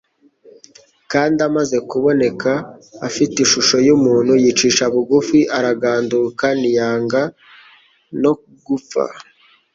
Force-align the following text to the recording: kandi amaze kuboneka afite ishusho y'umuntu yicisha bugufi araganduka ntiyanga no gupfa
kandi 1.11 1.37
amaze 1.47 1.77
kuboneka 1.89 2.51
afite 3.07 3.35
ishusho 3.45 3.77
y'umuntu 3.87 4.33
yicisha 4.43 4.83
bugufi 4.93 5.39
araganduka 5.57 6.45
ntiyanga 6.59 7.21
no 8.21 8.33
gupfa 8.65 9.03